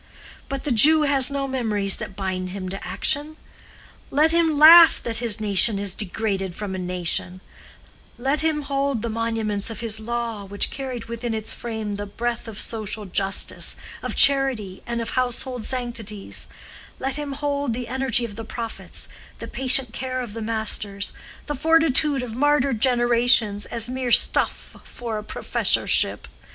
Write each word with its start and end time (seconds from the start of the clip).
But 0.49 0.63
the 0.63 0.71
Jew 0.71 1.03
has 1.03 1.29
no 1.29 1.47
memories 1.47 1.97
that 1.97 2.15
bind 2.15 2.49
him 2.49 2.69
to 2.69 2.83
action; 2.83 3.37
let 4.09 4.31
him 4.31 4.57
laugh 4.57 4.99
that 5.03 5.17
his 5.17 5.39
nation 5.39 5.77
is 5.77 5.93
degraded 5.93 6.55
from 6.55 6.73
a 6.73 6.79
nation; 6.79 7.39
let 8.17 8.41
him 8.41 8.63
hold 8.63 9.03
the 9.03 9.11
monuments 9.11 9.69
of 9.69 9.81
his 9.81 9.99
law 9.99 10.43
which 10.43 10.71
carried 10.71 11.05
within 11.05 11.35
its 11.35 11.53
frame 11.53 11.97
the 11.97 12.07
breath 12.07 12.47
of 12.47 12.59
social 12.59 13.05
justice, 13.05 13.75
of 14.01 14.15
charity, 14.15 14.81
and 14.87 15.01
of 15.01 15.11
household 15.11 15.65
sanctities—let 15.65 17.15
him 17.15 17.33
hold 17.33 17.75
the 17.75 17.87
energy 17.87 18.25
of 18.25 18.35
the 18.35 18.43
prophets, 18.43 19.07
the 19.37 19.47
patient 19.47 19.93
care 19.93 20.19
of 20.21 20.33
the 20.33 20.41
Masters, 20.41 21.13
the 21.45 21.53
fortitude 21.53 22.23
of 22.23 22.35
martyred 22.35 22.81
generations, 22.81 23.67
as 23.67 23.87
mere 23.87 24.09
stuff 24.11 24.77
for 24.83 25.19
a 25.19 25.23
professorship. 25.23 26.27